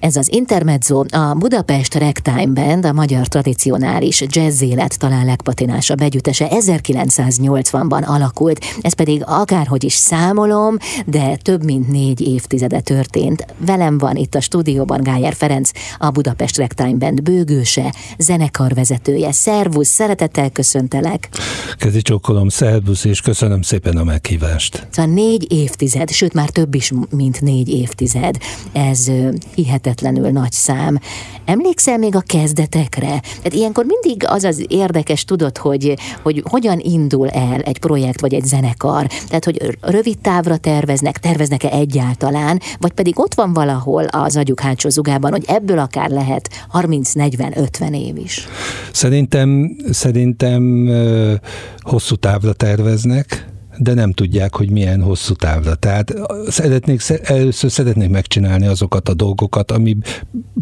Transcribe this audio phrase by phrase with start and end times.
[0.00, 6.48] Ez az Intermezzo, a Budapest Ragtime Band, a magyar tradicionális jazz élet talán legpatinásabb együttese
[6.50, 10.76] 1980-ban alakult, ez pedig akárhogy is számolom,
[11.06, 13.46] de több mint négy évtizede történt.
[13.58, 19.32] Velem van itt a stúdióban Gájer Ferenc, a Budapest Ragtime Band bőgőse, zenekarvezetője.
[19.32, 21.28] Szervusz, szeretettel köszöntelek!
[21.76, 24.86] Kezi csókolom, szervusz, és köszönöm szépen a meghívást.
[24.90, 28.36] Szóval négy évtized, sőt már több is, mint négy évtized.
[28.72, 29.10] Ez
[29.54, 30.98] hihetetlen hihetetlenül nagy szám.
[31.44, 33.20] Emlékszel még a kezdetekre?
[33.20, 38.34] Tehát ilyenkor mindig az az érdekes, tudod, hogy, hogy hogyan indul el egy projekt vagy
[38.34, 39.06] egy zenekar.
[39.28, 44.88] Tehát, hogy rövid távra terveznek, terveznek-e egyáltalán, vagy pedig ott van valahol az agyuk hátsó
[44.88, 48.48] zugában, hogy ebből akár lehet 30-40-50 év is.
[48.92, 50.88] Szerintem, szerintem
[51.78, 55.74] hosszú távra terveznek, de nem tudják, hogy milyen hosszú távra.
[55.74, 56.14] Tehát
[56.48, 59.96] szeretnék, először szeretnék megcsinálni azokat a dolgokat, ami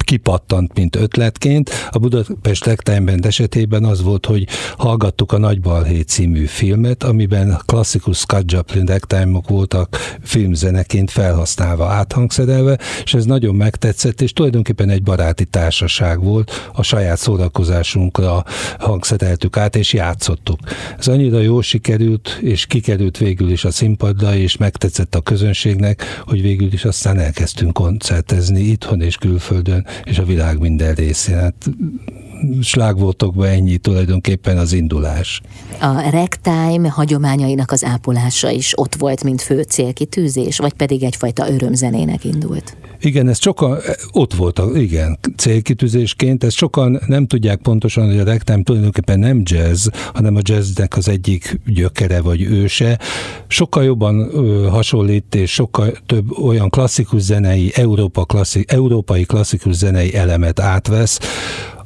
[0.04, 1.70] kipattant, mint ötletként.
[1.90, 8.18] A Budapest Ragtime esetében az volt, hogy hallgattuk a Nagy Balhé című filmet, amiben klasszikus
[8.18, 15.44] Scott Joplin ragtime voltak filmzeneként felhasználva, áthangszerelve, és ez nagyon megtetszett, és tulajdonképpen egy baráti
[15.44, 18.44] társaság volt, a saját szórakozásunkra
[18.78, 20.58] hangszereltük át, és játszottuk.
[20.98, 26.02] Ez annyira jól sikerült, és kikerült került végül is a színpadra, és megtetszett a közönségnek,
[26.26, 31.36] hogy végül is aztán elkezdtünk koncertezni itthon és külföldön, és a világ minden részén.
[31.36, 31.70] Hát
[32.62, 35.40] slágvoltokban ennyi tulajdonképpen az indulás.
[35.80, 42.24] A ragtime hagyományainak az ápolása is ott volt, mint fő célkitűzés, vagy pedig egyfajta örömzenének
[42.24, 42.76] indult?
[43.00, 43.78] Igen, ez sokan,
[44.12, 49.42] ott volt, a, igen, célkitűzésként, ezt sokan nem tudják pontosan, hogy a ragtime tulajdonképpen nem
[49.44, 52.98] jazz, hanem a jazznek az egyik gyökere vagy őse.
[53.46, 60.14] Sokkal jobban ö, hasonlít, és sokkal több olyan klasszikus zenei, Európa klasszik, európai klasszikus zenei
[60.14, 61.18] elemet átvesz,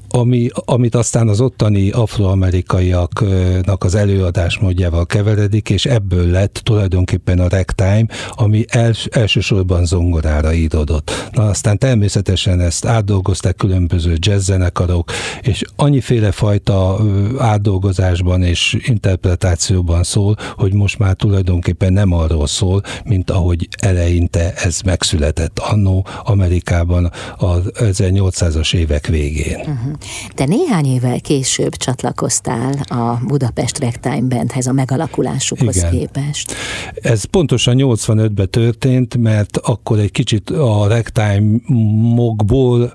[0.09, 8.07] ami, amit aztán az ottani afroamerikaiaknak az előadásmódjával keveredik, és ebből lett tulajdonképpen a ragtime,
[8.31, 11.29] ami els, elsősorban zongorára íródott.
[11.33, 15.11] Na aztán természetesen ezt átdolgozták különböző jazzzenekarok,
[15.41, 17.01] és annyiféle fajta
[17.39, 24.81] átdolgozásban és interpretációban szól, hogy most már tulajdonképpen nem arról szól, mint ahogy eleinte ez
[24.81, 29.59] megszületett annó Amerikában az 1800-as évek végén.
[29.59, 29.93] Uh-huh.
[30.35, 35.91] Te néhány évvel később csatlakoztál a Budapest Ragtime Bandhez a megalakulásukhoz Igen.
[35.91, 36.55] képest.
[36.95, 42.93] Ez pontosan 85-ben történt, mert akkor egy kicsit a ragtime-mokból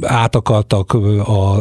[0.00, 0.96] át akartak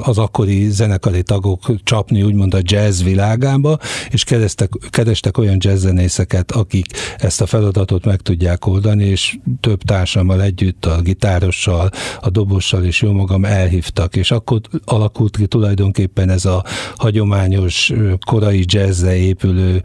[0.04, 3.78] az akkori zenekari tagok csapni úgymond a jazz világába,
[4.10, 6.86] és kerestek, kerestek olyan jazzzenészeket, akik
[7.18, 11.90] ezt a feladatot meg tudják oldani, és több társammal együtt, a gitárossal,
[12.22, 16.64] a dobossal és jó magam elhívtak, és akkor alakult ki tulajdonképpen ez a
[16.96, 17.94] hagyományos
[18.26, 19.82] korai jazzre épülő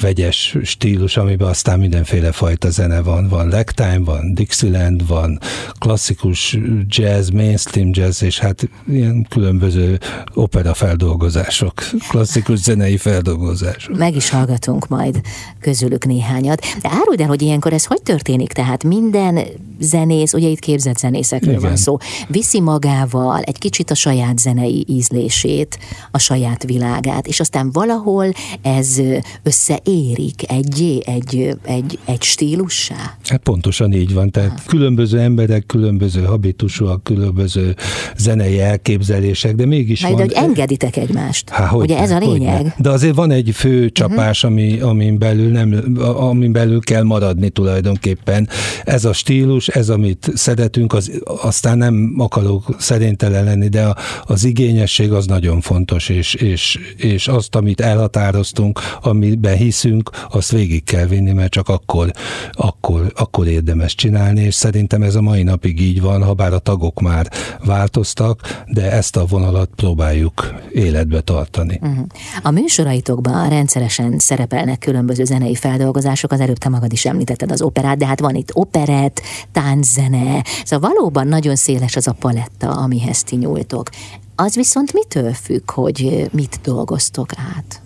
[0.00, 3.28] vegyes stílus, amiben aztán mindenféle fajta zene van.
[3.28, 5.38] Van ragtime, van Dixieland, van
[5.78, 9.98] klasszikus jazz, mainstream jazz, és hát ilyen különböző
[10.34, 11.72] opera feldolgozások,
[12.08, 13.96] klasszikus zenei feldolgozások.
[13.96, 15.20] Meg is hallgatunk majd
[15.60, 16.60] közülük néhányat.
[16.82, 18.52] De áruld el, hogy ilyenkor ez hogy történik?
[18.52, 19.38] Tehát minden
[19.80, 21.62] zenész, ugye itt képzett zenészekről Igen.
[21.62, 21.96] van szó,
[22.28, 25.78] viszi magával egy kicsit a saját zenei ízlését,
[26.10, 28.32] a saját világát, és aztán valahol
[28.62, 29.00] ez
[29.42, 33.16] össze érik egy, egy, egy, egy stílussá?
[33.24, 34.30] Hát pontosan így van.
[34.30, 34.66] Tehát ha.
[34.66, 37.74] különböző emberek, különböző habitusúak, különböző
[38.16, 40.22] zenei elképzelések, de mégis Majd, van...
[40.22, 41.48] hogy engeditek egymást.
[41.48, 42.62] Há, hogy Ugye ez a lényeg?
[42.62, 42.72] Ne.
[42.78, 43.92] De azért van egy fő mhm.
[43.92, 44.58] csapás, uh-huh.
[44.58, 48.48] ami, amin, belül nem, amin belül kell maradni tulajdonképpen.
[48.84, 54.44] Ez a stílus, ez, amit szeretünk, az, aztán nem akarok szerintelen lenni, de a, az
[54.44, 60.84] igényesség az nagyon fontos, és, és, és azt, amit elhatároztunk, amiben hisz hiszünk, azt végig
[60.84, 62.12] kell vinni, mert csak akkor,
[62.52, 66.58] akkor, akkor érdemes csinálni, és szerintem ez a mai napig így van, ha bár a
[66.58, 67.30] tagok már
[67.64, 71.78] változtak, de ezt a vonalat próbáljuk életbe tartani.
[71.82, 72.06] Uh-huh.
[72.42, 77.98] A műsoraitokban rendszeresen szerepelnek különböző zenei feldolgozások, az előbb te magad is említetted az operát,
[77.98, 79.20] de hát van itt operett,
[79.52, 83.88] tánczene, szóval valóban nagyon széles az a paletta, amihez ti nyúltok.
[84.36, 87.82] Az viszont mitől függ, hogy mit dolgoztok át?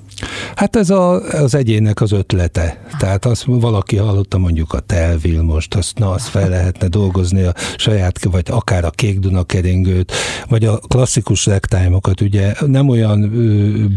[0.54, 2.82] Hát ez a, az egyének az ötlete.
[2.98, 7.54] Tehát azt valaki hallotta mondjuk a Telvil most, azt, na, azt fel lehetne dolgozni a
[7.76, 10.12] saját, vagy akár a Kék Duna keringőt,
[10.48, 13.30] vagy a klasszikus rektájmokat, ugye nem olyan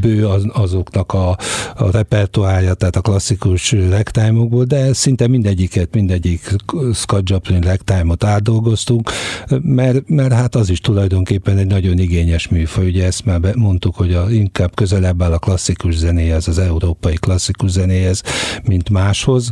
[0.01, 1.29] bő az, azoknak a,
[1.75, 6.55] a repertoárja, tehát a klasszikus rektájmokból, de szinte mindegyiket, mindegyik
[6.93, 9.11] Scott Joplin rektájmot átdolgoztunk,
[9.61, 14.13] mert, mert hát az is tulajdonképpen egy nagyon igényes műfaj, ugye ezt már mondtuk, hogy
[14.13, 18.23] a, inkább közelebb áll a klasszikus zenéhez, az európai klasszikus zenéhez,
[18.63, 19.51] mint máshoz.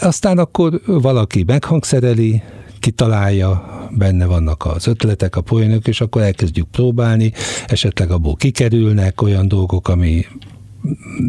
[0.00, 2.42] Aztán akkor valaki meghangszereli,
[2.80, 7.32] kitalálja, benne vannak az ötletek, a poénok, és akkor elkezdjük próbálni,
[7.66, 10.24] esetleg abból kikerülnek olyan dolgok, ami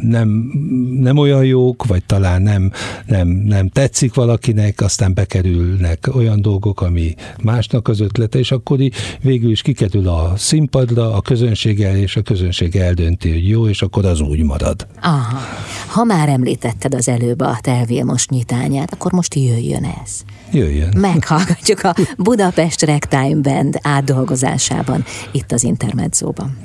[0.01, 0.51] nem,
[0.99, 2.71] nem olyan jók, vagy talán nem,
[3.05, 8.77] nem, nem tetszik valakinek, aztán bekerülnek olyan dolgok, ami másnak az ötlete, és akkor
[9.21, 13.81] végül is kikerül a színpadra, a közönség el, és a közönség eldönti, hogy jó, és
[13.81, 14.87] akkor az úgy marad.
[15.01, 15.39] Aha.
[15.87, 20.21] Ha már említetted az előbb a Telvél most nyitányát, akkor most jöjjön ez.
[20.51, 20.93] Jöjjön.
[20.97, 26.57] Meghallgatjuk a Budapest Ragtime Band átdolgozásában, itt az Intermedzóban.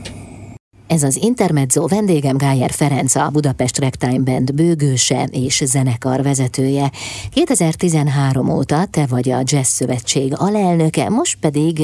[0.93, 6.91] Ez az Intermezzo vendégem Gájer Ferenc, a Budapest Ragtime Band bőgőse és zenekar vezetője.
[7.31, 11.83] 2013 óta te vagy a Jazz Szövetség alelnöke, most pedig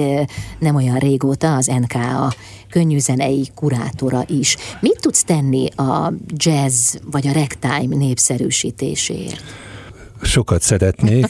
[0.59, 2.35] nem olyan régóta az NKA
[2.71, 4.57] könnyűzenei kurátora is.
[4.81, 9.68] Mit tudsz tenni a jazz vagy a ragtime népszerűsítésért?
[10.23, 11.27] Sokat szeretnék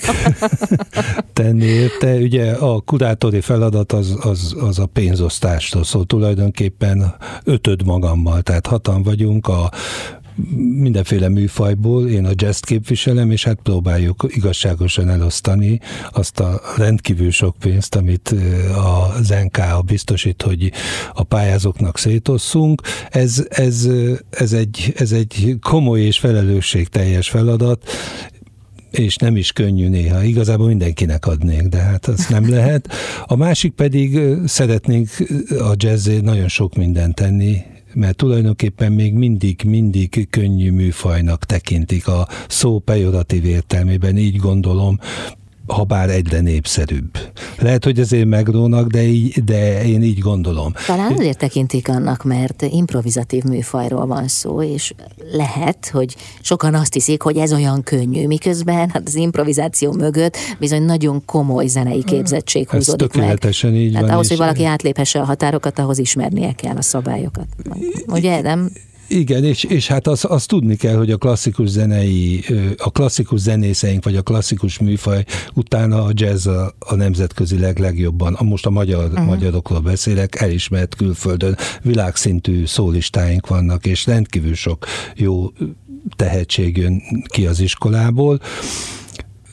[1.32, 2.14] tenni érte.
[2.14, 7.14] Ugye a kurátori feladat az, az, az a pénzosztástól szól tulajdonképpen
[7.44, 9.70] ötöd magammal, tehát hatan vagyunk a
[10.78, 15.80] mindenféle műfajból, én a jazz képviselem, és hát próbáljuk igazságosan elosztani
[16.10, 18.34] azt a rendkívül sok pénzt, amit
[19.16, 20.72] az NK biztosít, hogy
[21.12, 22.82] a pályázóknak szétosszunk.
[23.10, 23.88] Ez, ez,
[24.30, 27.84] ez, egy, ez egy komoly és felelősségteljes feladat,
[28.90, 30.22] és nem is könnyű néha.
[30.22, 32.88] Igazából mindenkinek adnék, de hát az nem lehet.
[33.26, 35.08] A másik pedig szeretnénk
[35.48, 37.56] a jazzé nagyon sok mindent tenni,
[37.94, 44.98] mert tulajdonképpen még mindig, mindig könnyű műfajnak tekintik a szó pejoratív értelmében, így gondolom,
[45.68, 47.18] ha bár egyre népszerűbb.
[47.58, 50.72] Lehet, hogy ezért megrónak, de, így, de én így gondolom.
[50.86, 54.92] Talán azért tekintik annak, mert improvizatív műfajról van szó, és
[55.32, 60.82] lehet, hogy sokan azt hiszik, hogy ez olyan könnyű, miközben hát az improvizáció mögött bizony
[60.82, 63.20] nagyon komoly zenei képzettség húzódik ez
[63.62, 63.74] meg.
[63.74, 67.46] így Tehát van, ahhoz, hogy valaki átléphesse a határokat, ahhoz ismernie kell a szabályokat.
[68.06, 68.70] Ugye, nem?
[69.08, 72.44] Igen, és, és hát azt az tudni kell, hogy a klasszikus zenei,
[72.76, 75.24] a klasszikus zenészeink, vagy a klasszikus műfaj
[75.54, 79.26] utána a jazz a, a nemzetközileg legjobban, a most a magyar, uh-huh.
[79.26, 85.52] magyarokról beszélek, elismert külföldön, világszintű szólistáink vannak, és rendkívül sok jó
[86.16, 88.40] tehetség jön ki az iskolából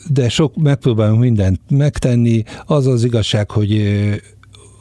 [0.09, 2.43] de sok megpróbálunk mindent megtenni.
[2.65, 3.81] Az az igazság, hogy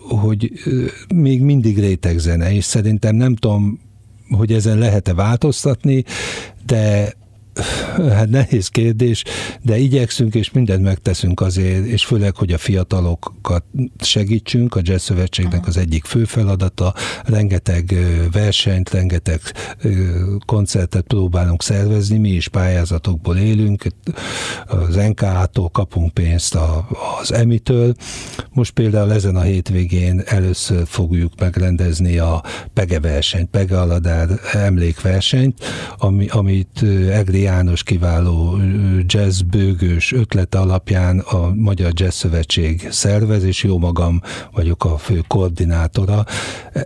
[0.08, 0.52] hogy
[1.14, 3.80] még mindig rétegzene, és szerintem nem tudom,
[4.30, 6.04] hogy ezen lehet-e változtatni,
[6.66, 7.12] de
[7.96, 9.24] hát nehéz kérdés,
[9.62, 13.64] de igyekszünk és mindent megteszünk azért, és főleg, hogy a fiatalokat
[14.00, 17.94] segítsünk, a Jazz Szövetségnek az egyik fő feladata, rengeteg
[18.32, 19.40] versenyt, rengeteg
[20.46, 23.86] koncertet próbálunk szervezni, mi is pályázatokból élünk,
[24.66, 26.58] az NKA-tól kapunk pénzt
[27.20, 27.94] az EMI-től,
[28.50, 32.42] most például ezen a hétvégén először fogjuk megrendezni a
[32.72, 35.64] Pege versenyt, Pege Aladár emlékversenyt,
[35.98, 38.58] ami, amit Egri János kiváló
[39.06, 44.20] jazz bőgős ötlete alapján a Magyar Jazz Szövetség szervez, és jó magam
[44.52, 46.24] vagyok a fő koordinátora.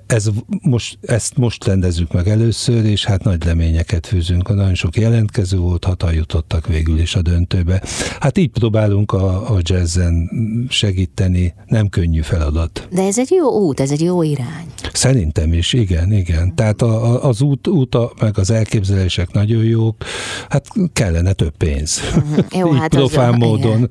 [0.07, 0.29] Ez
[0.63, 4.55] most, ezt most rendezzük meg először, és hát nagy reményeket fűzünk.
[4.55, 7.83] Nagyon sok jelentkező volt, hatan jutottak végül is a döntőbe.
[8.21, 10.31] Hát így próbálunk a, a jazzen
[10.69, 12.89] segíteni, nem könnyű feladat.
[12.93, 14.67] De ez egy jó út, ez egy jó irány.
[14.93, 16.55] Szerintem is, igen, igen.
[16.55, 20.05] Tehát a, a, az út, út meg az elképzelések nagyon jók,
[20.49, 22.01] Hát kellene több pénz.
[22.17, 22.45] Uh-huh.
[22.59, 23.91] Jó, hát profán az, módon.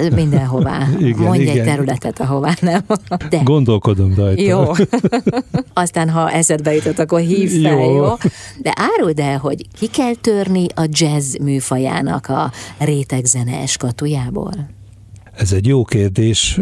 [0.00, 0.12] Igen.
[0.12, 0.88] Mindenhová.
[0.98, 1.58] Igen, Mondj igen.
[1.58, 2.84] egy területet, ahová nem.
[3.30, 3.40] De.
[3.44, 4.42] Gondolkodom rajta.
[4.42, 4.72] Jó.
[5.82, 7.96] Aztán, ha eszedbe jutott, akkor hív fel, jó.
[7.96, 8.14] jó?
[8.62, 14.52] De áruld el, hogy ki kell törni a jazz műfajának a rétegzene eskatujából?
[15.36, 16.58] Ez egy jó kérdés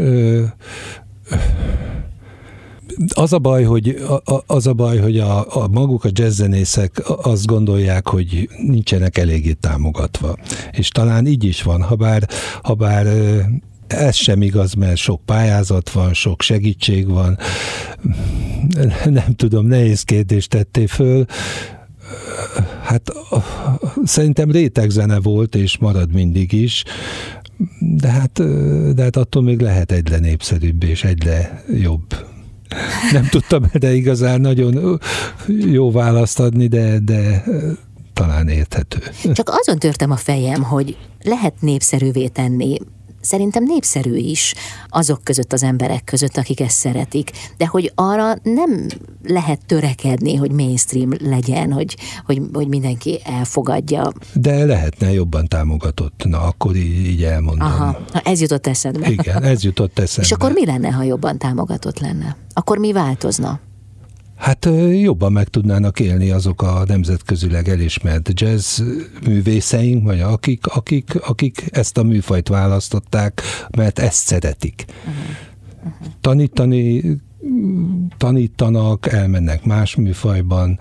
[3.14, 4.04] az a baj, hogy,
[4.46, 10.36] az a baj, hogy a, a maguk a jazzzenészek azt gondolják, hogy nincsenek eléggé támogatva.
[10.72, 12.28] És talán így is van, ha bár,
[12.62, 13.06] ha bár
[13.86, 17.38] ez sem igaz, mert sok pályázat van, sok segítség van.
[19.04, 21.24] Nem tudom, nehéz kérdést tettél föl.
[22.82, 23.12] hát
[24.04, 26.84] szerintem rétegzene volt, és marad mindig is,
[27.78, 28.42] de hát,
[28.94, 32.32] de hát attól még lehet egyre népszerűbb és egyre jobb.
[33.12, 35.00] Nem tudtam de igazán nagyon
[35.47, 37.45] jó választ adni, de, de
[38.12, 38.99] talán érthető.
[39.33, 42.78] Csak azon törtem a fejem, hogy lehet népszerűvé tenni
[43.25, 44.54] szerintem népszerű is
[44.88, 48.87] azok között az emberek között, akik ezt szeretik, de hogy arra nem
[49.25, 54.12] lehet törekedni, hogy mainstream legyen, hogy, hogy, hogy mindenki elfogadja.
[54.35, 57.66] De lehetne jobban támogatott, na akkor így, így elmondom.
[57.66, 59.11] Aha, ez jutott eszedbe.
[59.11, 60.23] Igen, ez jutott eszedbe.
[60.26, 62.37] És akkor mi lenne, ha jobban támogatott lenne?
[62.52, 63.61] Akkor mi változna?
[64.37, 68.81] Hát jobban meg tudnának élni azok a nemzetközileg elismert jazz
[69.26, 73.43] művészeink, vagy akik, akik, akik ezt a műfajt választották,
[73.76, 74.85] mert ezt szeretik.
[76.21, 77.03] Tanítani,
[78.19, 80.79] tanítanak, elmennek más műfajban,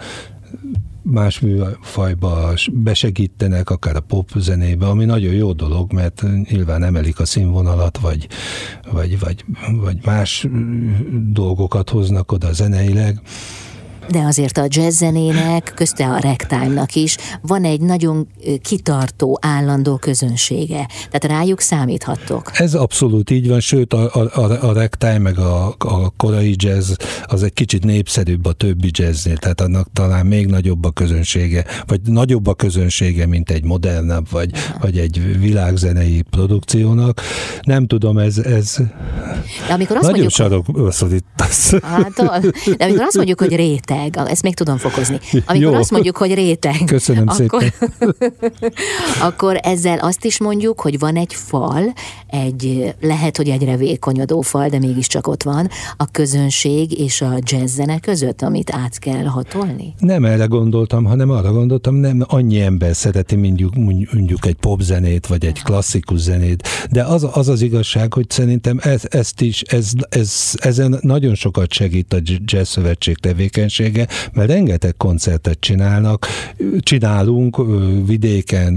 [1.03, 7.25] más műfajba besegítenek, akár a pop zenébe, ami nagyon jó dolog, mert nyilván emelik a
[7.25, 8.27] színvonalat, vagy,
[8.91, 10.47] vagy, vagy, vagy más
[11.31, 13.21] dolgokat hoznak oda zeneileg
[14.09, 18.27] de azért a jazz zenének, közte a ragtime-nak is van egy nagyon
[18.61, 20.87] kitartó, állandó közönsége.
[21.11, 22.51] Tehát rájuk számíthattok.
[22.53, 26.91] Ez abszolút így van, sőt a, a, a ragtime meg a, a korai jazz
[27.25, 32.01] az egy kicsit népszerűbb a többi jazznél, tehát annak talán még nagyobb a közönsége, vagy
[32.01, 37.21] nagyobb a közönsége, mint egy modernebb, vagy, vagy egy világzenei produkciónak.
[37.61, 38.77] Nem tudom, ez, ez
[39.67, 40.65] de amikor azt nagyon mondjuk, sarok
[41.83, 42.13] Hát,
[42.77, 45.19] de amikor azt mondjuk, hogy réte, réteg, ezt még tudom fokozni.
[45.45, 45.73] Amikor Jó.
[45.73, 47.73] azt mondjuk, hogy réteg, Köszönöm akkor, szépen.
[49.27, 51.93] akkor ezzel azt is mondjuk, hogy van egy fal,
[52.27, 57.75] egy lehet, hogy egyre vékonyodó fal, de mégiscsak ott van, a közönség és a jazz
[57.75, 59.93] zene között, amit át kell hatolni?
[59.99, 65.45] Nem erre gondoltam, hanem arra gondoltam, nem annyi ember szereti mondjuk, mondjuk egy popzenét, vagy
[65.45, 70.51] egy klasszikus zenét, de az az, az igazság, hogy szerintem ez, ezt is, ez, ez,
[70.55, 76.27] ezen nagyon sokat segít a Jazz Szövetség tevékenység, lehetősége, mert rengeteg koncertet csinálnak,
[76.79, 77.57] csinálunk
[78.05, 78.73] vidéken,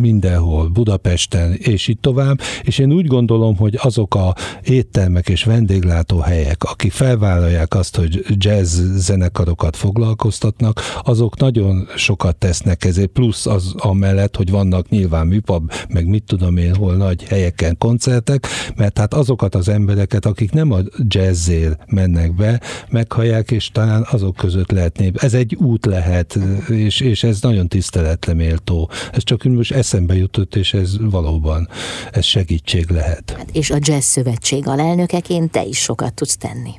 [0.00, 6.64] mindenhol, Budapesten, és itt tovább, és én úgy gondolom, hogy azok a éttermek és vendéglátóhelyek,
[6.64, 14.36] akik felvállalják azt, hogy jazz zenekarokat foglalkoztatnak, azok nagyon sokat tesznek ezért, plusz az amellett,
[14.36, 18.46] hogy vannak nyilván műpab, meg mit tudom én, hol nagy helyeken koncertek,
[18.76, 24.36] mert hát azokat az embereket, akik nem a jazzért mennek be, meghallják, és talán azok
[24.36, 25.10] között lehetné.
[25.14, 28.90] Ez egy út lehet, és, és ez nagyon tiszteletre méltó.
[29.12, 31.68] Ez csak most eszembe jutott, és ez valóban,
[32.12, 33.34] ez segítség lehet.
[33.36, 36.70] Hát és a Jazz Szövetség alelnökeként te is sokat tudsz tenni.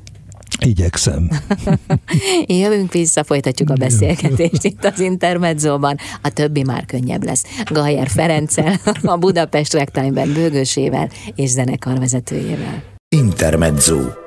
[0.66, 1.30] Igyekszem.
[2.46, 5.98] Jövünk vissza, folytatjuk a beszélgetést itt az Intermedzóban.
[6.22, 7.44] A többi már könnyebb lesz.
[7.72, 12.84] Gajer Ferenccel, a Budapest Ragtime bőgősével és zenekarvezetőjével.
[13.10, 14.27] Intermezzo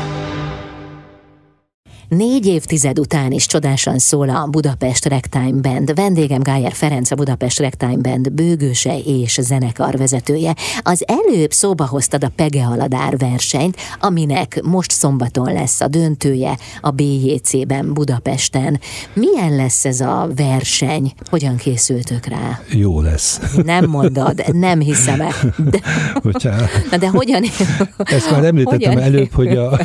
[2.15, 5.95] Négy évtized után is csodásan szól a Budapest Ragtime Band.
[5.95, 10.55] Vendégem Gájer Ferenc, a Budapest Ragtime Band bőgőse és zenekar vezetője.
[10.81, 16.89] Az előbb szóba hoztad a Pege Aladár versenyt, aminek most szombaton lesz a döntője a
[16.89, 18.79] BJC-ben Budapesten.
[19.13, 21.13] Milyen lesz ez a verseny?
[21.29, 22.59] Hogyan készültök rá?
[22.69, 23.39] Jó lesz.
[23.63, 25.33] Nem mondod, nem hiszem el.
[25.57, 25.79] De,
[26.91, 27.43] Na de hogyan?
[27.97, 29.03] Ezt már említettem hogyan?
[29.03, 29.79] előbb, hogy a,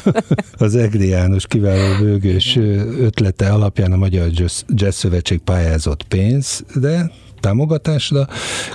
[0.59, 2.57] az Egri János kiváló bőgős
[3.01, 4.29] ötlete alapján a Magyar
[4.69, 8.29] Jazz Szövetség pályázott pénz, de támogatásra,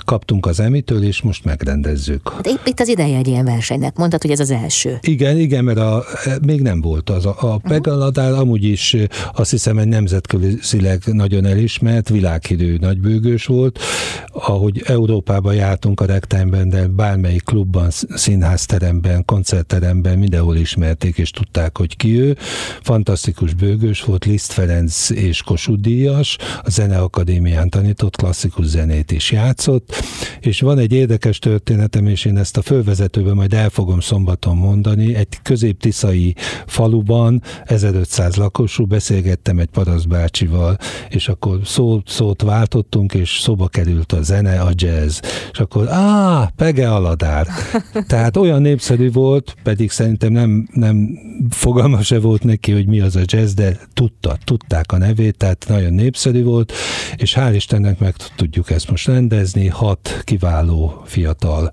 [0.04, 2.40] kaptunk az emitől, és most megrendezzük.
[2.42, 4.98] De épp itt az ideje egy ilyen versenynek, mondtad, hogy ez az első.
[5.00, 6.04] Igen, igen, mert a,
[6.42, 7.26] még nem volt az.
[7.26, 8.96] A, a Pegaladál amúgy is
[9.34, 13.78] azt hiszem egy nemzetközileg nagyon elismert, világhidő nagybőgős volt.
[14.26, 21.96] Ahogy Európába jártunk a Rectime-ben, de bármelyik klubban, színházteremben, koncertteremben mindenhol ismerték, és tudták, hogy
[21.96, 22.36] ki ő.
[22.82, 29.30] Fantasztikus bőgős volt, Liszt Ferenc és Kossuth Díjas, a Zeneakadémián tanított klasszikus klasszikus zenét is
[29.30, 29.94] játszott,
[30.40, 35.14] és van egy érdekes történetem, és én ezt a fölvezetőben majd el fogom szombaton mondani,
[35.14, 36.34] egy középtiszai
[36.66, 40.76] faluban, 1500 lakosú, beszélgettem egy parasztbácsival,
[41.08, 45.20] és akkor szót, szót váltottunk, és szóba került a zene, a jazz,
[45.52, 47.46] és akkor, á, Pege Aladár.
[48.06, 51.18] Tehát olyan népszerű volt, pedig szerintem nem, nem
[51.50, 55.64] fogalma se volt neki, hogy mi az a jazz, de tudta, tudták a nevét, tehát
[55.68, 56.72] nagyon népszerű volt,
[57.16, 61.70] és hál' Istennek meg tudjuk ezt most rendezni, hat kiváló fiatal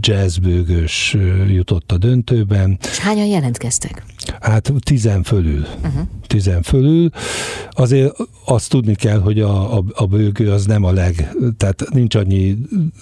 [0.00, 1.16] jazzbőgős
[1.48, 2.78] jutott a döntőben.
[2.82, 4.04] És hányan jelentkeztek?
[4.40, 5.66] Hát tizen fölül.
[5.84, 6.02] Uh-huh.
[6.26, 7.10] Tizen fölül.
[7.70, 12.14] Azért azt tudni kell, hogy a, a, a bőgő az nem a leg, tehát nincs
[12.14, 12.58] annyi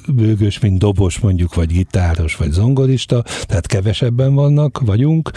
[0.09, 5.31] bőgős, mint dobos mondjuk, vagy gitáros, vagy zongorista, tehát kevesebben vannak, vagyunk,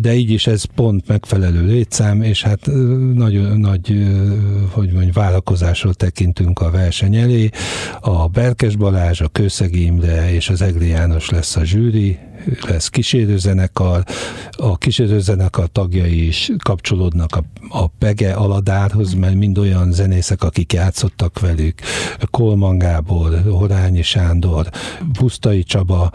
[0.00, 2.66] de így is ez pont megfelelő létszám, és hát
[3.14, 4.06] nagy, nagy
[4.70, 7.48] hogy mondjam, vállalkozásról tekintünk a verseny elé.
[8.00, 12.18] A Berkes Balázs, a Kőszegi Imre és az Egli János lesz a zsűri,
[12.66, 14.04] lesz kísérőzenekar,
[14.50, 21.40] a kísérőzenekar tagjai is kapcsolódnak a, a Pege Aladárhoz, mert mind olyan zenészek, akik játszottak
[21.40, 21.80] velük,
[22.30, 24.68] Kolman Gábor, Horányi Sándor,
[25.12, 26.12] Pusztai Csaba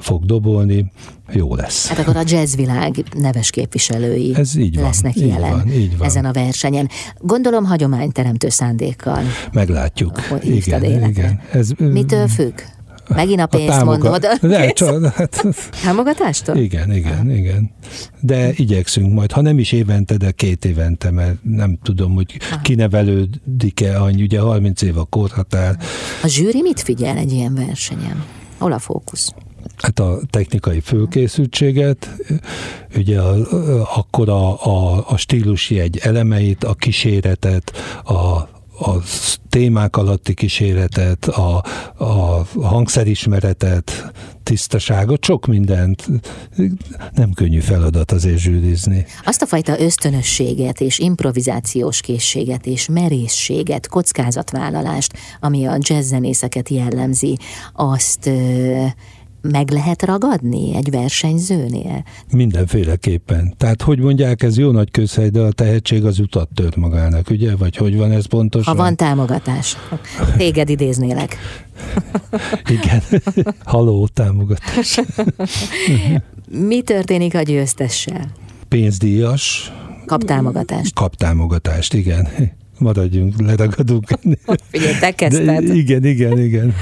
[0.00, 0.92] fog dobolni,
[1.32, 1.86] jó lesz.
[1.88, 6.06] Hát akkor a jazzvilág neves képviselői Ez így van, lesznek így jelen van, így van.
[6.06, 6.88] ezen a versenyen.
[7.18, 9.22] Gondolom hagyományteremtő szándékkal.
[9.52, 10.20] Meglátjuk.
[10.42, 11.40] Igen, igen.
[11.52, 12.60] Ez, Mitől függ?
[13.14, 14.26] Megint a pénzt a mondod.
[14.40, 15.44] De, csak, hát,
[15.82, 16.56] Támogatástól?
[16.56, 17.70] Igen, igen, igen.
[18.20, 22.60] De igyekszünk majd, ha nem is évente, de két évente, mert nem tudom, hogy Aha.
[22.60, 25.76] kinevelődik-e annyi, ugye 30 év a korhatár.
[26.22, 28.24] A zsűri mit figyel egy ilyen versenyen?
[28.58, 29.32] Hol a fókusz?
[29.76, 32.16] hát a technikai fölkészültséget,
[32.96, 33.36] ugye a,
[33.98, 37.72] akkor a, a, a stílusi egy elemeit, a kíséretet,
[38.04, 38.48] a,
[38.78, 39.02] a
[39.48, 41.62] témák alatti kíséretet, a,
[41.96, 46.06] a hangszerismeretet, tisztaságot, sok mindent.
[47.14, 49.06] Nem könnyű feladat azért zsűrizni.
[49.24, 57.38] Azt a fajta ösztönösséget és improvizációs készséget és merészséget, kockázatvállalást, ami a jazzzenészeket jellemzi,
[57.72, 58.30] azt
[59.50, 62.04] meg lehet ragadni egy versenyzőnél?
[62.32, 63.54] Mindenféleképpen.
[63.56, 67.56] Tehát, hogy mondják, ez jó nagy közhely, de a tehetség az utat tört magának, ugye?
[67.56, 68.76] Vagy hogy van ez pontosan?
[68.76, 69.76] Ha van támogatás.
[70.36, 71.36] Téged idéznélek.
[72.80, 73.02] Igen.
[73.64, 75.00] Haló, támogatás.
[76.68, 78.26] Mi történik a győztessel?
[78.68, 79.72] Pénzdíjas.
[80.06, 80.94] Kap támogatást.
[80.94, 82.28] Kap támogatást, igen
[82.78, 84.04] maradjunk, leragadunk.
[84.70, 85.64] Figyelj, te kezdted.
[85.64, 86.74] De igen, igen, igen.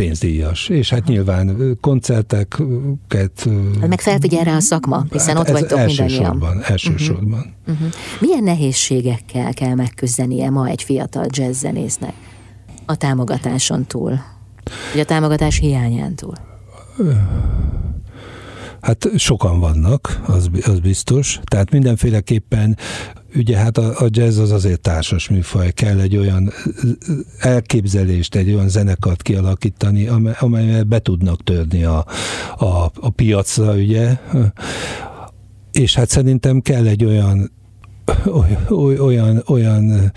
[0.00, 0.68] Pénzdíjas.
[0.68, 3.48] És hát nyilván koncerteket...
[3.80, 6.62] Hát meg felfigyel rá a szakma, hiszen hát ott vagytok elsősorban, mindannyian.
[6.62, 7.54] Elsősorban.
[7.66, 7.74] Uh-huh.
[7.74, 7.88] Uh-huh.
[8.20, 12.12] Milyen nehézségekkel kell megküzdenie ma egy fiatal jazzzenésznek
[12.86, 14.20] a támogatáson túl?
[14.92, 16.34] Vagy a támogatás hiányán túl?
[18.86, 21.40] Hát sokan vannak, az, az biztos.
[21.44, 22.76] Tehát mindenféleképpen
[23.34, 26.52] ugye hát a, a jazz az azért társas műfaj, kell egy olyan
[27.38, 32.06] elképzelést, egy olyan zenekart kialakítani, amely, amelyel be tudnak törni a,
[32.58, 34.16] a, a piacra, ugye,
[35.72, 37.50] és hát szerintem kell egy olyan
[38.68, 40.12] olyan, olyan, olyan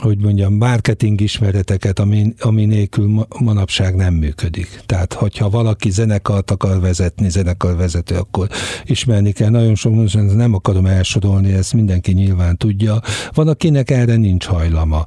[0.00, 4.80] hogy mondjam, marketing ismereteket, ami, ami nélkül manapság nem működik.
[4.86, 8.48] Tehát, hogyha valaki zenekart akar vezetni, zenekarvezető, akkor
[8.84, 9.48] ismerni kell.
[9.48, 13.00] Nagyon sok most nem akarom elsorolni, ezt mindenki nyilván tudja.
[13.34, 15.04] Van, akinek erre nincs hajlama.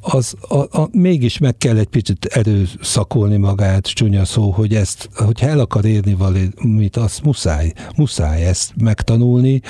[0.00, 5.48] Az, a, a, mégis meg kell egy picit erőszakolni magát, csúnya szó, hogy ezt, hogyha
[5.48, 9.60] el akar érni valamit, azt muszáj, muszáj ezt megtanulni,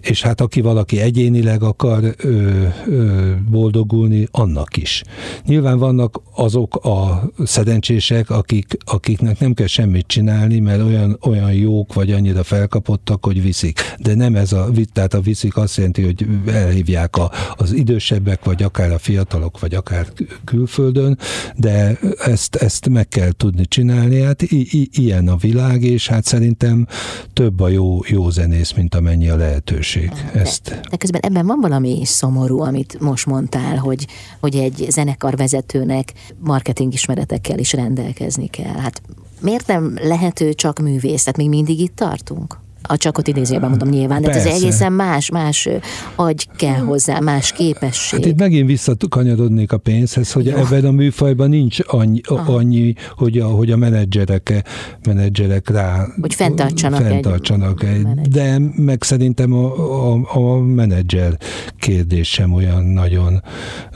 [0.00, 5.02] és hát aki valaki egyénileg akar ö, ö, boldogulni, annak is.
[5.46, 11.94] Nyilván vannak azok a szerencsések, akik, akiknek nem kell semmit csinálni, mert olyan, olyan jók
[11.94, 13.80] vagy annyira felkapottak, hogy viszik.
[13.98, 18.62] De nem ez a, tehát a viszik azt jelenti, hogy elhívják a, az idősebbek, vagy
[18.62, 20.06] akár a fiatalok, vagy akár
[20.44, 21.18] külföldön,
[21.56, 24.20] de ezt, ezt meg kell tudni csinálni.
[24.20, 26.86] Hát i, i, ilyen a világ, és hát szerintem
[27.32, 30.80] több a jó, jó zenész, mint amennyi a lehetőség lehetőség de, ezt.
[30.90, 33.97] De közben ebben van valami szomorú, amit most mondtál, hogy,
[34.40, 38.76] hogy egy zenekar vezetőnek marketing ismeretekkel is rendelkezni kell.
[38.76, 39.02] Hát
[39.40, 41.22] miért nem lehető csak művész?
[41.22, 42.58] Tehát még mindig itt tartunk?
[42.88, 45.68] A csakot idézőben mondom nyilván, de ez egészen más, más
[46.14, 48.18] agy kell hozzá, más képesség.
[48.18, 50.56] Hát itt megint visszakanyarodnék a pénzhez, hogy Jó.
[50.56, 54.64] ebben a műfajban nincs annyi, annyi hogy, a, hogy a menedzserek,
[55.06, 61.38] menedzserek rá hogy fenntartsanak, fenntartsanak egy, egy de meg szerintem a, a, a menedzser
[61.78, 63.42] kérdés sem olyan nagyon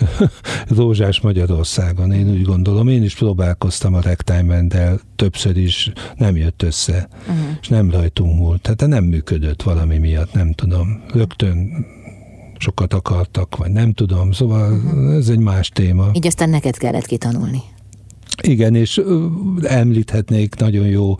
[0.76, 2.88] rózsás Magyarországon, én úgy gondolom.
[2.88, 7.56] Én is próbálkoztam a ragtime de többször is nem jött össze, uh-huh.
[7.60, 8.60] és nem rajtunk múlt.
[8.60, 11.02] Tehát nem működött valami miatt, nem tudom.
[11.12, 11.86] Rögtön
[12.58, 15.14] sokat akartak, vagy nem tudom, szóval uh-huh.
[15.14, 16.10] ez egy más téma.
[16.12, 17.60] Így aztán neked kellett kitanulni.
[18.42, 19.02] Igen, és
[19.62, 21.16] említhetnék nagyon jó,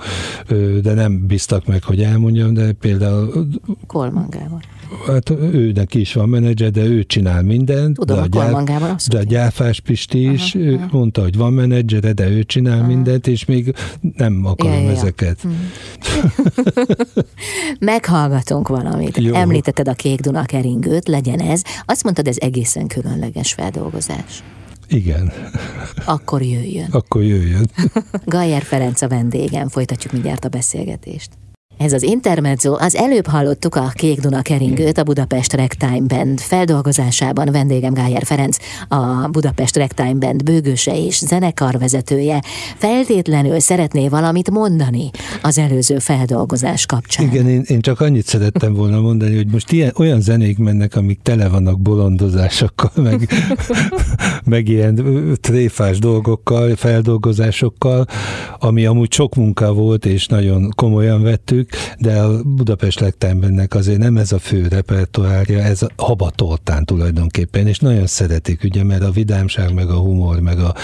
[0.82, 3.48] de nem biztak meg, hogy elmondjam, de például...
[3.86, 4.60] Kolman Gábor.
[5.06, 7.96] Hát őnek is van menedzser, de ő csinál mindent.
[7.96, 10.88] Tudom, de a, gyár, de a Gyáfás Pisti is aha, aha.
[10.90, 12.86] mondta, hogy van menedzsere, de ő csinál aha.
[12.86, 13.74] mindent, és még
[14.16, 15.42] nem akarom ja, ja, ezeket.
[15.42, 15.50] Ja.
[17.90, 19.16] Meghallgatunk valamit.
[19.16, 19.34] Jó.
[19.34, 21.62] Említetted a Kék Duna keringőt, legyen ez.
[21.84, 24.42] Azt mondtad, ez egészen különleges feldolgozás.
[24.88, 25.32] Igen.
[26.04, 26.88] Akkor jöjjön.
[26.90, 27.70] Akkor jöjjön.
[28.24, 31.30] Gajer Ferenc a vendégem, folytatjuk mindjárt a beszélgetést.
[31.82, 37.48] Ez az Intermezzo, az előbb hallottuk a Kék Duna keringőt a Budapest Ragtime Band feldolgozásában
[37.52, 38.56] vendégem Gájer Ferenc,
[38.88, 42.42] a Budapest Ragtime Band bőgőse és zenekarvezetője.
[42.76, 45.10] Feltétlenül szeretné valamit mondani
[45.42, 47.26] az előző feldolgozás kapcsán.
[47.26, 51.20] Igen, én, én csak annyit szerettem volna mondani, hogy most ilyen, olyan zenék mennek, amik
[51.22, 53.28] tele vannak bolondozásokkal, meg,
[54.44, 55.00] meg ilyen
[55.40, 58.06] tréfás dolgokkal, feldolgozásokkal,
[58.58, 64.16] ami amúgy sok munka volt, és nagyon komolyan vettük, de a Budapest legtembennek azért nem
[64.16, 69.74] ez a fő repertoárja, ez a habatoltán tulajdonképpen, és nagyon szeretik, ugye, mert a vidámság,
[69.74, 70.74] meg a humor, meg a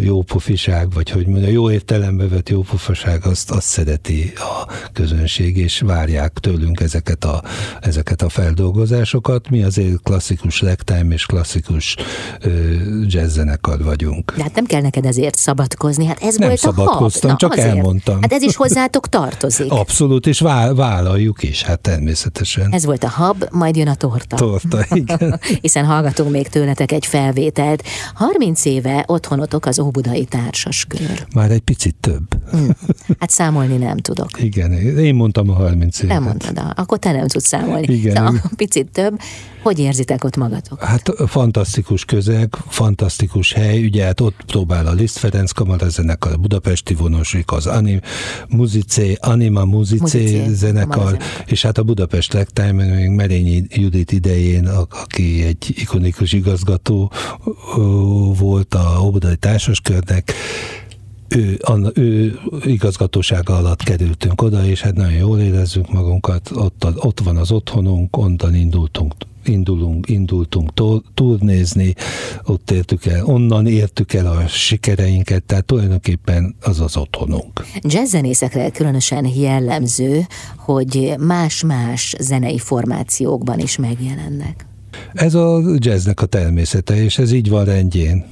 [0.00, 6.32] jópofiság, vagy hogy mondja, jó értelembe vett jópofaság, azt, azt szereti a közönség, és várják
[6.32, 7.42] tőlünk ezeket a,
[7.80, 9.50] ezeket a feldolgozásokat.
[9.50, 11.96] Mi azért klasszikus legtime és klasszikus
[12.40, 12.48] ö,
[13.06, 14.32] jazzzenekar vagyunk.
[14.36, 17.40] De hát nem kell neked ezért szabadkozni, hát ez nem volt szabadkoztam, a hab.
[17.40, 17.76] Na, csak azért.
[17.76, 18.20] elmondtam.
[18.20, 19.70] Hát ez is hozzátok tartozik.
[19.70, 20.40] Abszolút, és
[20.74, 22.72] vállaljuk is, hát természetesen.
[22.72, 24.36] Ez volt a hab, majd jön a torta.
[24.36, 25.40] Torta, igen.
[25.60, 27.82] Hiszen hallgatunk még tőletek egy felvételt.
[28.14, 30.28] 30 éve otthonotok az Óbudai
[30.88, 31.26] Kör.
[31.34, 32.24] Már egy picit több.
[32.50, 32.70] Hmm.
[33.18, 34.42] Hát számolni nem tudok.
[34.42, 36.14] Igen, én mondtam a 30 évet.
[36.14, 37.92] Nem mondtad, akkor te nem tudsz számolni.
[37.92, 38.16] Igen.
[38.16, 39.20] Szóval picit több.
[39.62, 40.82] Hogy érzitek ott magatok?
[40.82, 46.94] Hát fantasztikus közeg, fantasztikus hely, ugye hát ott próbál a Liszt Ferenc kamarazenekar, a budapesti
[46.94, 48.00] vonosik, az Anim,
[48.48, 55.74] Muzicé, Anima Muzicé zenekar, és hát a Budapest Legtime, még Merényi Judit idején, aki egy
[55.76, 57.12] ikonikus igazgató
[58.38, 60.32] volt a Óbudai Társaskörnek,
[61.28, 67.20] ő, an, ő igazgatósága alatt kerültünk oda, és hát nagyon jól érezzük magunkat, ott, ott
[67.20, 69.14] van az otthonunk, onnan indultunk
[69.48, 70.70] indulunk, indultunk
[71.14, 71.94] turnézni,
[72.44, 77.64] ott értük el, onnan értük el a sikereinket, tehát tulajdonképpen az az otthonunk.
[77.80, 80.26] Jazzzenészekre különösen jellemző,
[80.56, 84.66] hogy más-más zenei formációkban is megjelennek.
[85.12, 88.24] Ez a jazznek a természete, és ez így van rendjén.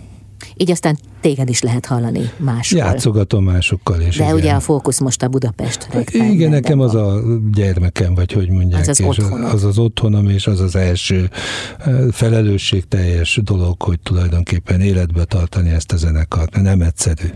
[0.55, 2.79] Így aztán téged is lehet hallani máshol.
[2.79, 4.16] Játszogatom másokkal is.
[4.16, 4.37] De igen.
[4.37, 5.88] ugye a fókusz most a Budapest.
[6.12, 7.20] Igen, nekem az a
[7.53, 8.81] gyermekem, vagy hogy mondják.
[8.81, 9.18] Az az, és
[9.53, 11.31] az az otthonom, és az az első
[11.79, 17.29] eh, felelősségteljes dolog, hogy tulajdonképpen életbe tartani ezt a zenekart, mert nem egyszerű.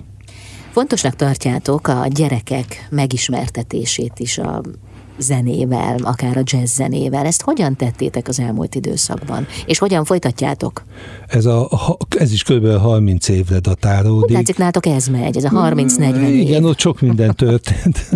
[0.71, 4.63] Fontosnak tartjátok a gyerekek megismertetését is a
[5.19, 7.27] zenével, akár a jazz zenével.
[7.27, 9.47] Ezt hogyan tettétek az elmúlt időszakban?
[9.67, 10.85] És hogyan folytatjátok?
[11.27, 11.69] Ez, a,
[12.19, 12.77] ez is kb.
[12.77, 14.25] 30 évre datálódik.
[14.25, 16.39] Úgy látszik, nátok ez megy, ez a 30-40 év.
[16.39, 18.09] Igen, ott sok minden történt.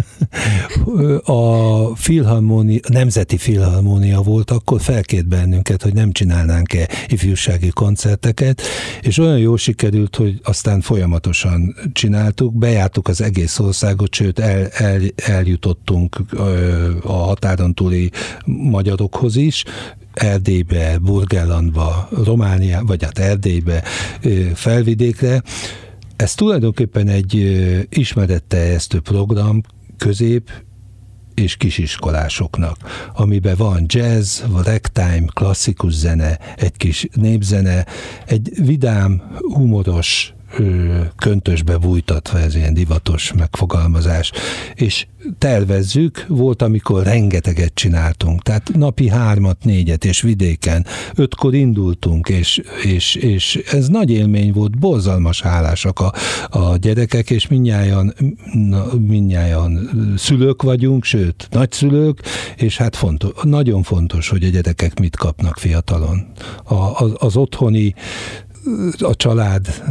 [1.24, 8.62] A filharmónia, a Nemzeti Filharmónia volt, akkor felkért bennünket, hogy nem csinálnánk-e ifjúsági koncerteket,
[9.00, 15.00] és olyan jól sikerült, hogy aztán folyamatosan csináltuk, bejártuk az egész országot, sőt el, el,
[15.16, 16.16] eljutottunk
[17.02, 18.10] a határon túli
[18.44, 19.64] magyarokhoz is,
[20.12, 23.82] Erdélybe, Burgellandba, Románia, vagy hát Erdélybe,
[24.54, 25.42] felvidékre.
[26.16, 27.34] Ez tulajdonképpen egy
[27.88, 29.60] ismeretteljesztő program
[29.98, 30.50] közép
[31.34, 32.76] és kisiskolásoknak,
[33.14, 37.86] amiben van jazz, ragtime, klasszikus zene, egy kis népzene,
[38.26, 39.22] egy vidám,
[39.54, 40.32] humoros
[41.16, 44.32] köntösbe bújtatva, ez ilyen divatos megfogalmazás,
[44.74, 45.06] és
[45.38, 53.14] tervezzük, volt, amikor rengeteget csináltunk, tehát napi hármat, négyet, és vidéken, ötkor indultunk, és, és,
[53.14, 56.12] és ez nagy élmény volt, borzalmas hálásak a,
[56.48, 58.14] a gyerekek, és mindnyájan,
[58.98, 62.20] mindnyájan szülők vagyunk, sőt, nagyszülők,
[62.56, 66.26] és hát fontos, nagyon fontos, hogy a gyerekek mit kapnak fiatalon.
[66.64, 67.94] A, az, az otthoni
[68.98, 69.82] a család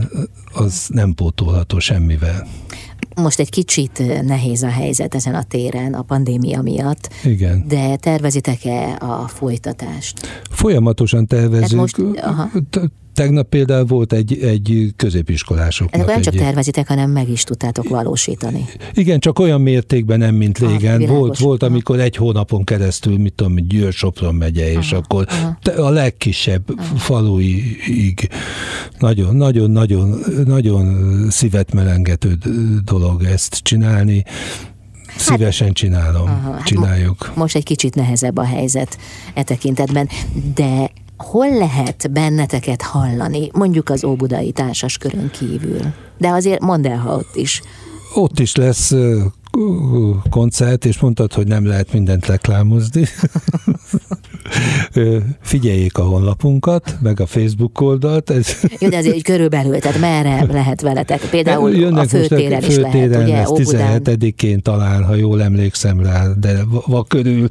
[0.53, 2.47] az nem pótolható semmivel.
[3.15, 7.09] Most egy kicsit nehéz a helyzet ezen a téren a pandémia miatt.
[7.23, 7.63] Igen.
[7.67, 10.27] De tervezitek-e a folytatást?
[10.49, 11.81] Folyamatosan tervezünk.
[11.81, 12.49] Most, aha.
[13.17, 15.93] Tegnap például volt egy, egy középiskolások.
[15.93, 18.65] Ezek nem csak tervezitek, hanem meg is tudtátok valósítani.
[18.93, 21.01] Igen, csak olyan mértékben nem, mint ah, régen.
[21.01, 25.25] Ah, volt, volt, amikor egy hónapon keresztül, mit tudom, Győr Sopron megye, és aha, akkor
[25.29, 25.83] aha.
[25.83, 26.97] a legkisebb aha.
[26.97, 28.29] faluig
[28.99, 32.37] nagyon, nagyon, nagyon, nagyon szívet melengető
[32.85, 34.23] dolog ezt csinálni.
[35.17, 37.25] Szívesen csinálom, aha, hát csináljuk.
[37.27, 38.97] Mo- most egy kicsit nehezebb a helyzet
[39.33, 40.09] e tekintetben,
[40.55, 44.53] de hol lehet benneteket hallani, mondjuk az Óbudai
[44.99, 45.81] körön kívül?
[46.17, 47.61] De azért mondd el, ha ott is.
[48.13, 48.93] Ott is lesz
[50.29, 53.05] koncert, és mondtad, hogy nem lehet mindent reklámozni.
[55.41, 58.29] Figyeljék a honlapunkat, meg a Facebook oldalt.
[58.29, 58.47] Ez...
[58.79, 61.19] Jó, de azért körülbelül, tehát merre lehet veletek?
[61.19, 63.67] Például Jönnek a főtéren is főtéren lehet, ugye?
[63.67, 67.49] Ez 17-én talán, ha jól emlékszem rá, de va körül,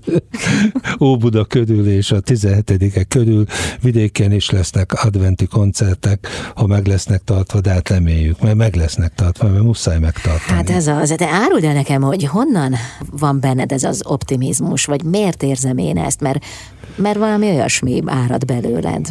[1.00, 3.44] Óbuda körül és a 17-e körül
[3.80, 9.14] vidéken is lesznek adventi koncertek, ha meg lesznek tartva, de hát reméljük, mert meg lesznek
[9.14, 10.58] tartva, mert muszáj megtartani.
[10.58, 12.74] Hát ez az, de áruld el nekem, hogy honnan
[13.10, 16.44] van benned ez az optimizmus, vagy miért érzem én ezt, mert
[16.94, 19.08] mert valami olyasmi árad belőled.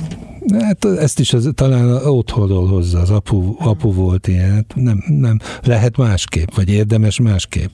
[0.53, 5.39] Hát ezt is az, talán otthonról hozza, az apu, apu volt ilyen, hát nem, nem,
[5.63, 7.71] lehet másképp, vagy érdemes másképp.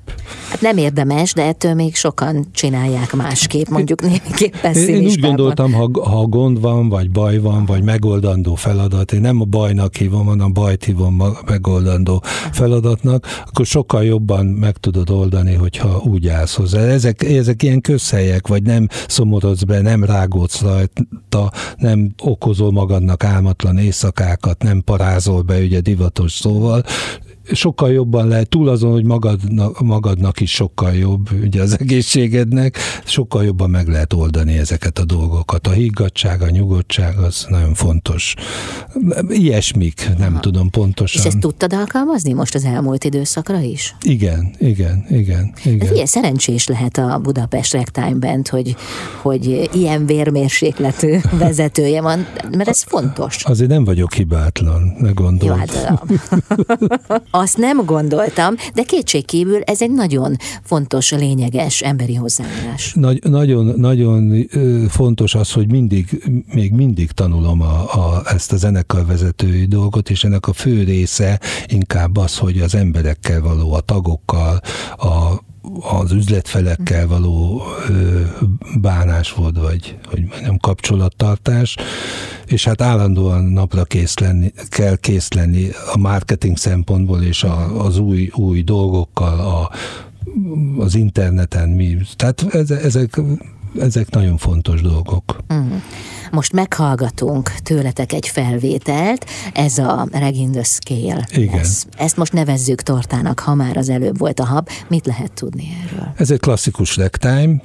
[0.50, 5.90] Hát nem érdemes, de ettől még sokan csinálják másképp, mondjuk némiképp Én úgy gondoltam, ha,
[6.04, 10.46] ha gond van, vagy baj van, vagy megoldandó feladat, én nem a bajnak hívom, hanem
[10.46, 16.56] a bajt hívom a megoldandó feladatnak, akkor sokkal jobban meg tudod oldani, hogyha úgy állsz
[16.56, 16.80] hozzá.
[16.80, 23.78] Ezek, ezek ilyen közhelyek, vagy nem szomorodsz be, nem rágódsz rajta, nem hozol magadnak álmatlan
[23.78, 26.84] éjszakákat, nem parázol be, ugye divatos szóval,
[27.54, 33.44] sokkal jobban lehet, túl azon, hogy magadnak, magadnak is sokkal jobb, ugye az egészségednek, sokkal
[33.44, 35.68] jobban meg lehet oldani ezeket a dolgokat.
[35.68, 38.34] A higgadság, a nyugodtság az nagyon fontos.
[39.30, 40.40] Ilyesmik, nem Aha.
[40.40, 41.22] tudom pontosan.
[41.22, 43.96] És ezt tudtad alkalmazni most az elmúlt időszakra is?
[44.02, 45.54] Igen, igen, igen.
[45.64, 45.94] igen.
[45.94, 48.76] Ilyen szerencsés lehet a Budapest Ragtime Band, hogy,
[49.22, 53.44] hogy ilyen vérmérsékletű vezetője van, mert ez fontos.
[53.44, 55.50] Azért nem vagyok hibátlan, ne gondolj.
[55.52, 56.04] Jó, hát,
[57.42, 62.94] Azt nem gondoltam, de kétségkívül ez egy nagyon fontos, lényeges emberi hozzáállás.
[62.94, 64.48] Nagy, nagyon, nagyon
[64.90, 66.24] fontos az, hogy mindig,
[66.54, 72.18] még mindig tanulom a, a, ezt a zenekarvezetői dolgot, és ennek a fő része inkább
[72.18, 74.62] az, hogy az emberekkel való, a tagokkal,
[74.98, 75.50] a
[76.02, 77.64] az üzletfelekkel való
[78.82, 81.78] bánásmód, vagy hogy mondjam, kapcsolattartás,
[82.46, 87.98] és hát állandóan napra kész lenni, kell kész lenni a marketing szempontból, és a, az
[87.98, 89.72] új, új dolgokkal, a,
[90.78, 91.98] az interneten mi.
[92.16, 93.22] Tehát ezek,
[93.80, 95.38] ezek nagyon fontos dolgok.
[95.54, 95.76] Mm.
[96.32, 101.28] Most meghallgatunk tőletek egy felvételt, ez a Regin the Scale.
[101.32, 101.56] Igen.
[101.56, 101.88] Lesz.
[101.98, 104.70] Ezt most nevezzük tortának, ha már az előbb volt a hab.
[104.88, 106.14] Mit lehet tudni erről?
[106.16, 107.62] Ez egy klasszikus ragtime,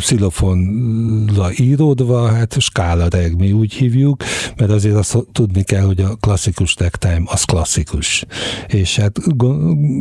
[0.00, 4.22] szilofonla íródva, hát skála reg, mi úgy hívjuk,
[4.56, 8.24] mert azért azt tudni kell, hogy a klasszikus ragtime az klasszikus.
[8.66, 9.18] És hát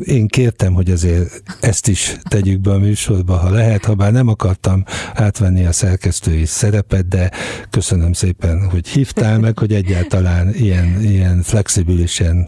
[0.04, 4.28] én kértem, hogy azért ezt is tegyük be a műsorba, ha lehet, ha bár nem
[4.28, 4.84] akartam
[5.38, 7.32] átvenni a szerkesztői szerepet, de
[7.70, 12.48] köszönöm szépen, hogy hívtál meg, hogy egyáltalán ilyen, ilyen flexibilisen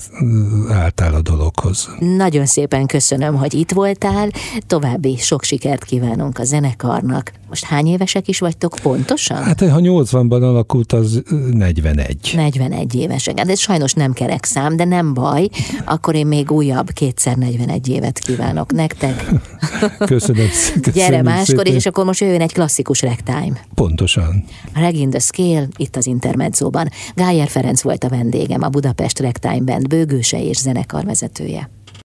[0.70, 1.90] álltál a dologhoz.
[2.00, 4.30] Nagyon szépen köszönöm, hogy itt voltál.
[4.68, 7.32] További sok sikert kívánunk a zenekarnak.
[7.50, 9.44] Most hány évesek is vagytok pontosan?
[9.44, 12.32] Hát ha 80-ban alakult, az 41.
[12.36, 13.38] 41 évesek.
[13.40, 15.50] Hát ez sajnos nem kerek szám, de nem baj.
[15.86, 19.26] Akkor én még újabb kétszer 41 évet kívánok nektek.
[19.98, 20.48] Köszönöm,
[20.82, 21.74] köszönöm Gyere máskor, szépen.
[21.74, 23.66] és akkor most jöjjön egy klasszikus ragtime.
[23.76, 24.44] Pontosan.
[24.74, 26.90] Regin the Scale, itt az Intermedzóban.
[27.16, 31.70] Gájer Ferenc volt a vendégem, a Budapest Ragtime Band bőgőse és zenekarvezetője.